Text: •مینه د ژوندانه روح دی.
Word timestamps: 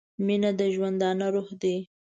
•مینه 0.25 0.51
د 0.59 0.61
ژوندانه 0.73 1.27
روح 1.33 1.49
دی. 1.61 1.75